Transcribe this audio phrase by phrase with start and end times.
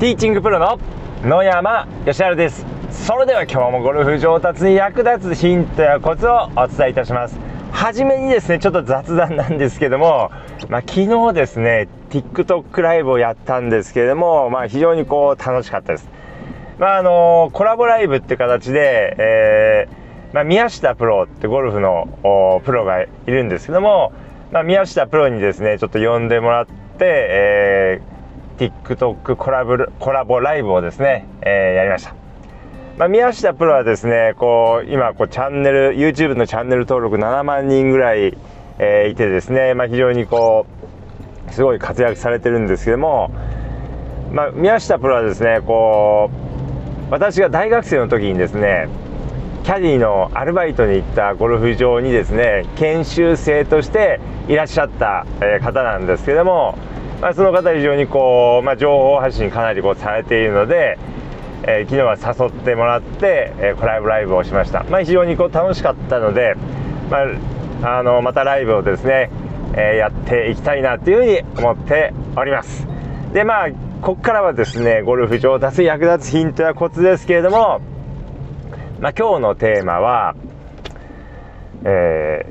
[0.00, 0.78] ティーチングプロの
[1.22, 2.64] 野山義晴です。
[2.90, 7.38] それでは今日もゴルフ上達に役立つヒントやコツをお伝えいたします。
[7.70, 10.30] はじめにですねちょっと雑談なんですけども、
[10.70, 16.08] まあ、昨日ですね TikTok ライブをやったんですけども、まあ、非常にこう楽しかったです。
[16.78, 24.14] まああのコラボライブって形で、えー、まあ、宮下プロってゴルフのプロがいるんですけども、
[24.50, 28.19] ま、宮下プロにですねちょっと呼んでもらって、えー
[28.60, 32.14] TikTok コラボコラボライブをですね、えー、やりました。
[32.98, 38.36] まあ、宮下プロはですね、こう、今、こう、チャンネル、YouTube のチャンネル登録7万人ぐらい、
[38.78, 40.66] えー、いてですね、まあ、非常にこ
[41.48, 43.30] う、すごい活躍されてるんですけども、
[44.30, 46.30] まあ、宮下プロはですね、こ
[47.08, 48.88] う、私が大学生の時にですね、
[49.64, 55.24] キャディのアルバイトに行ったゴルフ場にですね、研修生としていらっしゃった
[55.62, 56.78] 方なんですけども、
[57.20, 60.98] まあ、その方非常にこう、まあ、情報発信かなりこうされているので、
[61.64, 66.54] えー、昨日は誘ってもらって、えー、コラボライブをしました、まあ、非常にこう楽しかったので、
[67.10, 67.18] ま
[67.82, 69.30] あ、あのまたライブをですね、
[69.74, 72.86] えー、やっていきたいなというふうに思っております。
[73.34, 73.68] でまあ
[74.00, 77.82] ここからはですねゴルフ上達役立つヒントやコツですけれども、
[78.98, 80.34] まあ、今日のテーマは、
[81.84, 82.46] え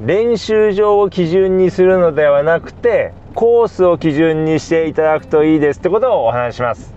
[0.00, 6.94] ー、練習場を基準にするのではなくてコースを基準にしていただくといいですってことをお話します。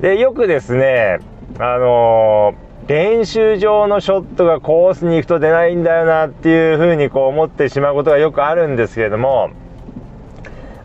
[0.00, 1.18] で、よくですね、
[1.58, 9.50] あのー、練習場のショットがコースに行くと出ないんだよなっていうふうにこう思ってしまうことがよくあるんですけれども、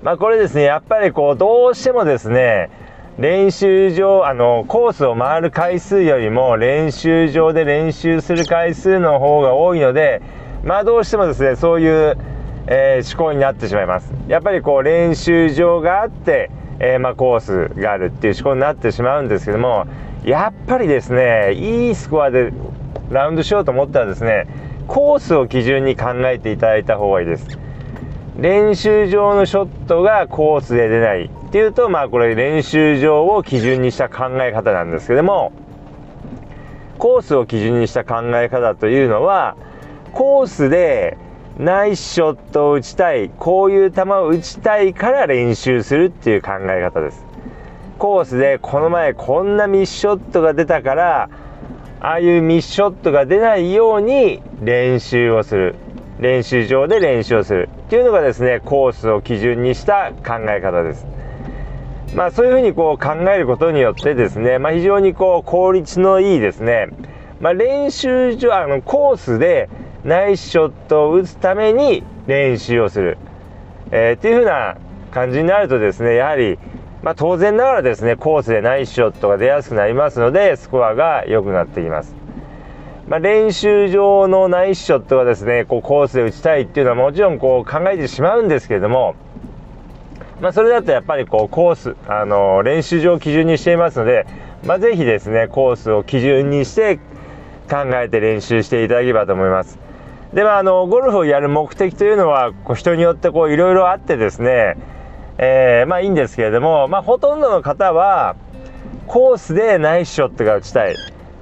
[0.02, 2.70] まあこれですね、やっぱりこうどうしてもですね、
[3.18, 10.22] 練習場、あの、コースを回る回数よりも練習場で練習する回数の方が多いので、
[10.66, 12.18] まあどうしてもですね、そういう
[12.68, 14.14] えー、思考になってしまいます。
[14.28, 19.86] やっぱりこう練習場があって、えー、まあ、コースがあるっていう思考になってしまうんですけども
[20.24, 22.52] やっぱりですねいいスコアで
[23.10, 24.48] ラウンドしようと思ったらですね
[24.88, 27.60] コースを基準に考えていただいた方がいいです。
[28.38, 35.52] 練習場のショットがコースで出ないっていうとまあこれ練習場を基準にした考え方なんですけども
[36.98, 39.56] コースを基準にした考え方というのは
[40.14, 41.18] コースで
[41.58, 47.26] ナイスショットを打ちたい、こういう球を打ちたいから練習するっていう考え方です。
[48.00, 51.30] コースでこの前こんなミスショットが出たから、
[52.02, 55.76] ああいうミスショットが出ないように練習をする。
[56.20, 57.70] 練習場で練習をする。
[57.86, 61.06] っていうのがですね、コースを基準にした考え方です。
[62.16, 66.90] まあそういうふうにこう考えることによってですね、まあ非常にこう効率のいいですね、
[67.40, 69.70] まあ練習場、あのコースで
[70.04, 73.18] ナイスショットを打つために練習をする、
[73.92, 74.78] えー、っていう風な
[75.12, 76.58] 感じになるとですねやはり、
[77.02, 82.16] まあ、当然ながらですねコースでナイスショットが出やすくなりますのでスコアが良くなってきます、
[83.08, 89.16] まあ、練習上のナイスショットがですねこうコースで打ちたいっていうのはもちろんこう考えてしまうんですけれども
[90.42, 94.26] まあ、それだとやっぱりこうコース、あの練習場を基準にしていますので、
[94.66, 96.98] まあ、ぜひですねコースを基準にして
[97.70, 99.83] 考えて練習していただければと思います。
[100.34, 104.78] でまあ、あのゴルフをやる目的というのはこう人によっていろいろあってですね、
[105.38, 108.36] えー、まあいいんですけれども、まあ、ほとんどの方は
[109.06, 110.96] コースでナイスショットが打ちたい。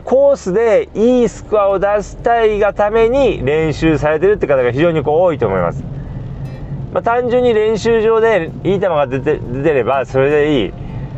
[0.03, 5.83] コースでいいスコアを出したいがために練習されてるって方が非常にこう多いと思います、
[6.91, 10.73] まあ、単純に練習場でいい球が出て出てればそれでいい、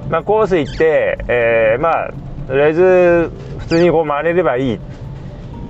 [0.09, 2.13] まあ、コース行って、えー、まあ
[2.47, 4.79] とりあえず普通にこう回れればいい。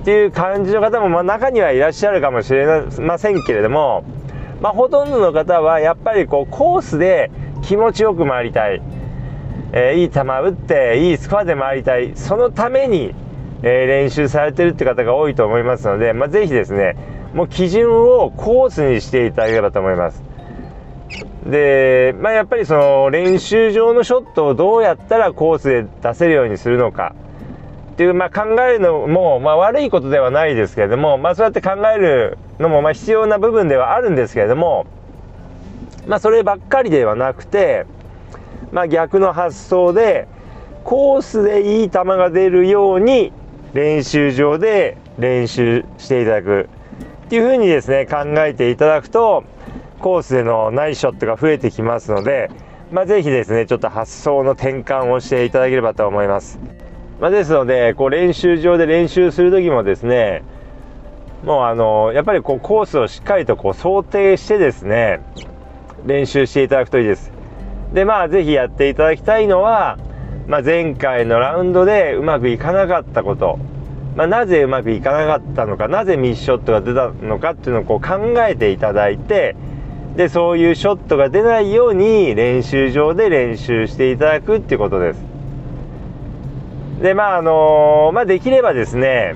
[0.03, 2.67] っていう感じの方も、まあ、中にはいらっしゃるかもしれ
[2.99, 4.03] ませんけれども、
[4.59, 7.31] まあ、ほとんどの方はやっぱりこうコースで
[7.61, 8.81] 気持ちよく回りたい、
[9.71, 12.17] えー、いい球打っていいスコアで回りたい。
[12.17, 13.15] そのために、
[13.61, 16.97] えー、練習されてるって方が多いと思いますので、まあ、ぜひですね
[17.33, 20.21] もう基準をコースにしていただければと思います。
[21.45, 27.15] で、まあ、やっぱりその練習場のショットをどうやったらコースで出せるようにするのか。
[27.93, 34.87] っていう、まあ、考えるのも、まあ、悪いことではないですけれども、まあ、そうやって考えるのも、まあ、必要な部分ではあるんですけれども、
[36.07, 37.85] まあ、そればっかりではなくて、
[38.71, 40.27] まあ、逆の発想で
[40.83, 43.31] コースでいい球が出るように
[43.73, 46.69] 練習場で練習していただく
[47.25, 49.43] っていうふうにですね考えていただくと
[49.99, 52.49] コースでのナイスショットが増えてきますので、
[52.91, 56.59] まあ、ぜひですねちょっと発想の転換をしていただければと思います。
[57.23, 60.43] まあ、ですのでこう練習場で練習する時もですね
[61.45, 65.21] もうあのやっぱりこうコースをしっかりとこう想定してですね
[66.05, 67.31] 練習していただくといいです
[67.93, 69.97] でまあ是非やっていただきたいのは、
[70.47, 73.57] まあ、前回のラウンドでうまくいかなかったこと、
[74.17, 79.55] まあ、なぜうまくいかなかったのかなぜミスショットが出たのかっていうのをこう考えていただいて
[80.17, 85.32] でそういうショットが出ないように練習場で練習していただくっていうことです。
[87.01, 89.35] でまああのまあ、できればですね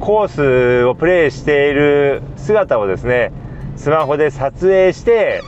[0.00, 3.32] コースをプレーしている姿をですね
[3.76, 5.42] スマホで撮影して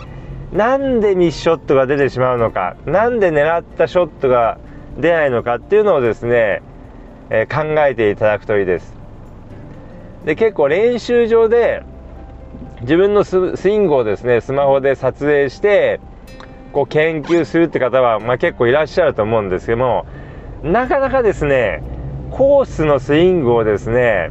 [0.52, 4.58] なんでミスショットが出てしまうのかなんで狙ったショットが
[4.98, 6.62] 出ないのかっていうのをですね、
[7.30, 8.94] えー、考えていただくといいです。
[10.24, 11.84] で結構練習場で
[12.80, 16.00] 自分のスイングをですねスマホで撮影して
[16.72, 20.06] こう研究するって方は、まあ、結構いらっしゃると思うんですけども
[20.66, 21.82] なかなかですね
[22.32, 24.30] コースのスイングをですね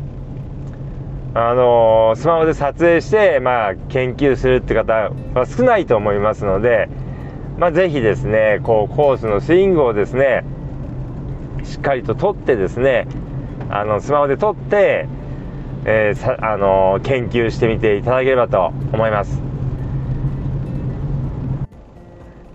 [1.33, 6.89] あのー、スマホで撮影して、まあ、研究するって方は少ないと思いますので、
[7.57, 10.43] まあ、ぜひですねこうコースのスイングをですね
[11.63, 13.07] しっかりと撮ってですね
[13.69, 15.07] あのスマホで撮って、
[15.85, 19.41] えー、さあのー、研究してみていただければと思います。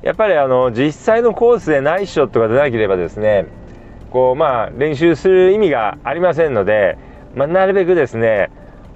[0.02, 3.46] やっぱりあの実際のコースでナイスショットが出なければですね
[4.10, 6.98] こうまあ練習する意味がありませんので、
[7.34, 8.50] まあ、なるべくですね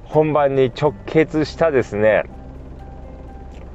[0.05, 2.25] 本番に直結したですね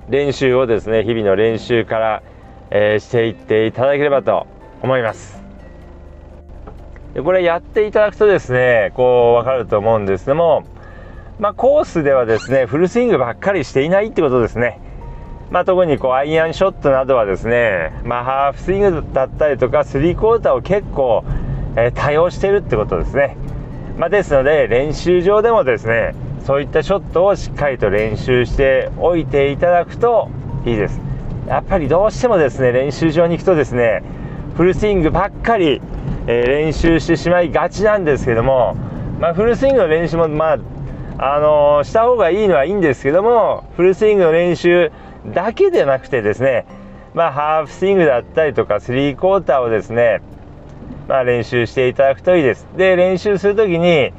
[0.10, 2.24] 練習をですね日々の練習から、
[2.72, 4.48] えー、していっていただければと
[4.82, 5.42] 思います。
[7.14, 10.64] でこれやっていただくとですねこう分かると思うんですけども
[11.40, 14.80] まあ、コースではですねフルスイングばっかりしていないってことですね。
[15.52, 21.24] まあ、特にこうアイアンショットなどはですね、まあ、ハーフスイングだったりとかスリークォーターを結構、
[21.76, 23.36] えー、多用しているってことですね、
[23.98, 26.14] まあ、ですので練習場でもですね
[26.46, 30.30] そういったショットをしっかりと練習しておいていただくと
[30.66, 31.00] いいです。
[31.48, 34.04] やっぱりどうしてもですね練習場に行くとですね
[34.56, 35.82] フルスイングばっかり、
[36.28, 38.76] えー、練習してしまいがちなんですけども、
[39.20, 40.58] まあ、フルスイングの練習もまあ
[41.18, 44.92] あのー、した方がいいのはいいんですけどもフルスイングの練習
[45.28, 46.66] だけでなくてですね
[47.14, 50.22] まあハーフスイングだったりとかスリークォーターをですね
[51.08, 54.14] まあ練習していただくといいですで練習する時に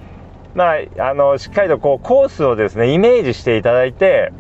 [0.54, 4.32] まあ、あのしっかりとこうコースをですねイメージしていただいて、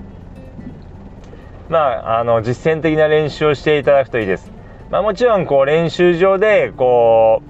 [1.68, 4.50] まあ、あの実践的な練習をしていただくといいです。
[4.90, 7.42] まあ、もちろんこう練習場でこ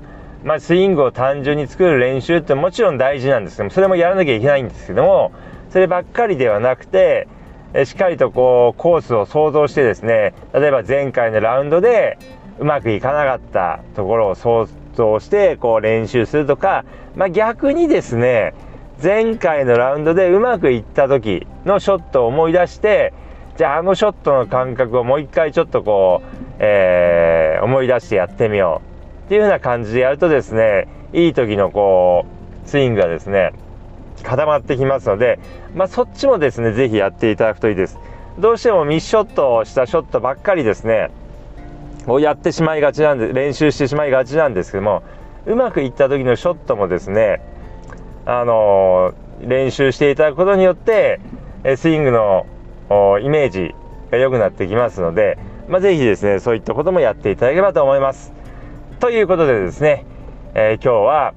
[0.44, 5.32] う、まあ、スイングを単純に作る練習ってもちろん大事なんですけどそれもやらなきゃいけないんですけども
[5.70, 7.28] そればっかりではなくて
[7.74, 12.18] えしっかりとこうコースを想像してですね例えば前回のラウンドで
[12.58, 14.68] うまくいかなかったところを想
[14.98, 16.84] をしてこう練習するとか、
[17.16, 18.54] まあ、逆にですね
[19.02, 23.14] 前回のラウンドでうまくいった時のショットを思い出して
[23.56, 28.82] じゃああのショットの感覚をもう一回ちょっとこう、えー、思い出してやってみよ
[29.22, 32.26] うっていう風な感じでやるとですねいい時のこ
[32.64, 33.52] うスイングがですね
[34.22, 35.38] 固まってきますので、
[35.74, 37.98] まあ、そっちもですね是非やっていただくといいです
[38.38, 41.10] どうしてもミスショットをしたショットばっかりですね
[42.06, 45.02] をやってしまいがちなんで練習してしまいがちなんですけども
[45.46, 47.40] うまくいった時のショットもですね
[48.26, 51.20] あのー、練習していただくことによって
[51.76, 52.46] スイングの
[53.20, 53.74] イメージ
[54.10, 55.38] が良くなってきますので、
[55.68, 58.32] まあ、ぜひですねそういったこともやっていただければと思います。
[58.98, 60.04] ということでですね、
[60.54, 61.34] えー、今日は、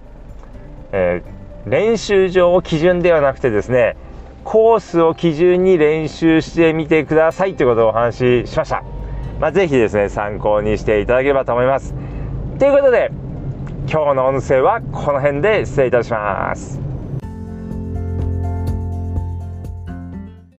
[0.91, 1.32] えー、
[1.65, 3.95] 練習場を基準ではなくてですね
[4.43, 8.83] コースを基準に練習してみてくださいということをお話ししました。
[9.39, 11.93] まあ、ぜひですね、参考にしていただければと思います。
[12.59, 13.09] ということで、
[13.89, 16.92] 今日の音声はこの辺で失礼いたします。